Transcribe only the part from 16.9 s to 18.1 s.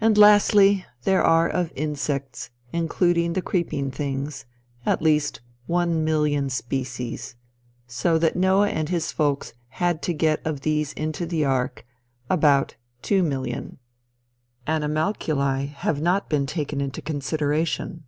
consideration.